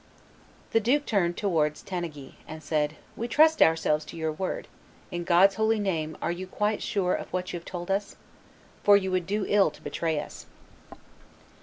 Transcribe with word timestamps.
The 0.71 0.79
duke 0.79 1.05
turned 1.05 1.37
towards 1.37 1.83
Tanneguy, 1.83 2.33
and 2.47 2.63
said, 2.63 2.95
"We 3.15 3.27
trust 3.27 3.61
ourselves 3.61 4.03
to 4.05 4.17
your 4.17 4.31
word; 4.31 4.67
in 5.11 5.23
God's 5.23 5.57
holy 5.61 5.77
name, 5.77 6.17
are 6.23 6.31
you 6.31 6.47
quite 6.47 6.81
sure 6.81 7.13
of 7.13 7.31
what 7.31 7.53
you 7.53 7.59
have 7.59 7.65
told 7.65 7.91
us? 7.91 8.15
For 8.83 8.97
you 8.97 9.11
would 9.11 9.27
do 9.27 9.45
ill 9.47 9.69
to 9.69 9.79
betray 9.83 10.19
us." 10.19 10.47